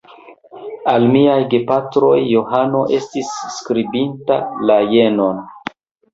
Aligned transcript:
Al 0.93 1.03
miaj 1.15 1.35
gepatroj 1.51 2.13
Johano 2.31 2.81
estis 3.01 3.31
skribinta 3.59 4.41
la 4.73 4.81
jenon: 4.97 5.47